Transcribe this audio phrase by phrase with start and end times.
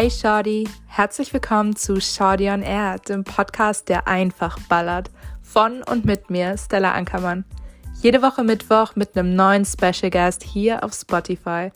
[0.00, 5.10] Hey Shorty, herzlich willkommen zu Shorty on Air, dem Podcast, der einfach ballert.
[5.42, 7.44] Von und mit mir, Stella Ankermann.
[8.00, 11.72] Jede Woche Mittwoch mit einem neuen Special Guest hier auf Spotify.